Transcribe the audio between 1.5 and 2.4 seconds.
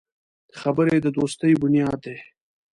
بنیاد دی